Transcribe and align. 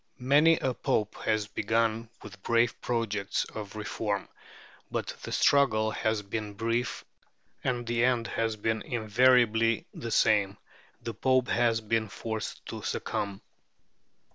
Many 0.17 0.57
a 0.57 0.73
Pope 0.73 1.13
has 1.25 1.45
begun 1.45 2.09
with 2.23 2.41
brave 2.41 2.81
projects 2.81 3.43
of 3.43 3.75
reform; 3.75 4.29
but 4.89 5.09
the 5.21 5.31
struggle 5.31 5.91
has 5.91 6.23
been 6.23 6.55
brief, 6.55 7.05
and 7.63 7.85
the 7.85 8.03
end 8.05 8.25
has 8.25 8.55
been 8.55 8.81
invariably 8.81 9.85
the 9.93 10.09
same: 10.09 10.57
the 11.03 11.13
Pope 11.13 11.49
has 11.49 11.81
been 11.81 12.09
forced 12.09 12.65
to 12.65 12.81
succumb. 12.81 13.43